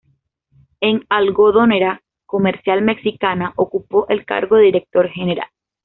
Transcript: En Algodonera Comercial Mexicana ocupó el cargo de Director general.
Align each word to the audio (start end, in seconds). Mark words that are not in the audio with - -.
En 0.79 1.05
Algodonera 1.09 2.01
Comercial 2.25 2.81
Mexicana 2.81 3.53
ocupó 3.55 4.07
el 4.09 4.25
cargo 4.25 4.55
de 4.55 4.63
Director 4.63 5.07
general. 5.09 5.47